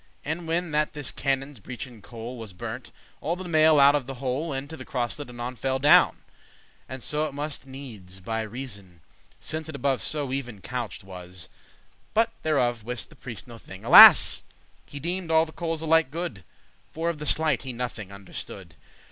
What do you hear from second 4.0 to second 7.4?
the hole Into the crosselet anon fell down; And so it